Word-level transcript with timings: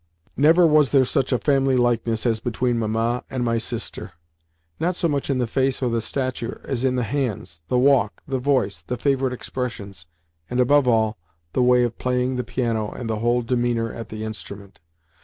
Never 0.35 0.65
was 0.65 0.89
there 0.89 1.05
such 1.05 1.31
a 1.31 1.37
family 1.37 1.77
likeness 1.77 2.25
as 2.25 2.39
between 2.39 2.79
Mamma 2.79 3.23
and 3.29 3.45
my 3.45 3.59
sister—not 3.59 4.95
so 4.95 5.07
much 5.07 5.29
in 5.29 5.37
the 5.37 5.45
face 5.45 5.79
or 5.79 5.91
the 5.91 6.01
stature 6.01 6.59
as 6.67 6.83
in 6.83 6.95
the 6.95 7.03
hands, 7.03 7.61
the 7.67 7.77
walk, 7.77 8.23
the 8.27 8.39
voice, 8.39 8.81
the 8.81 8.97
favourite 8.97 9.31
expressions, 9.31 10.07
and, 10.49 10.59
above 10.59 10.87
all, 10.87 11.19
the 11.53 11.61
way 11.61 11.83
of 11.83 11.99
playing 11.99 12.35
the 12.35 12.43
piano 12.43 12.89
and 12.89 13.11
the 13.11 13.19
whole 13.19 13.43
demeanour 13.43 13.93
at 13.93 14.09
the 14.09 14.23
instrument. 14.23 14.79